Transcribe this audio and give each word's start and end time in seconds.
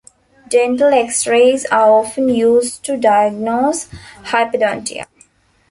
Dental 0.47 0.91
X-rays 0.91 1.67
are 1.67 1.87
often 1.91 2.27
used 2.27 2.83
to 2.85 2.97
diagnose 2.97 3.87
hyperdontia. 4.29 5.05